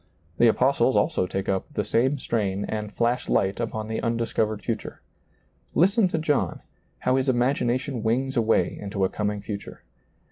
The 0.39 0.47
apostles 0.47 0.97
also 0.97 1.27
take 1.27 1.47
up 1.47 1.71
the 1.71 1.83
same 1.83 2.17
strain 2.17 2.65
and 2.65 2.91
flash 2.91 3.29
light 3.29 3.59
upon 3.59 3.87
the 3.87 4.01
undiscovered 4.01 4.63
future. 4.63 4.99
Listeri 5.75 6.09
to 6.09 6.17
John, 6.17 6.61
how 6.97 7.17
his 7.17 7.29
ima^nation 7.29 8.01
wings 8.01 8.35
away 8.35 8.75
into 8.81 9.05
a 9.05 9.09
coming 9.09 9.41
future. 9.43 9.83